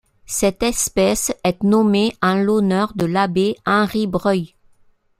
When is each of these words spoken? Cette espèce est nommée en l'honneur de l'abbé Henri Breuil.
Cette 0.25 0.63
espèce 0.63 1.31
est 1.43 1.61
nommée 1.61 2.15
en 2.23 2.33
l'honneur 2.33 2.91
de 2.95 3.05
l'abbé 3.05 3.55
Henri 3.67 4.07
Breuil. 4.07 4.55